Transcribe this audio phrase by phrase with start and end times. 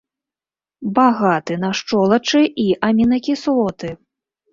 [0.99, 3.93] Багаты на шчолачы і амінакіслоты.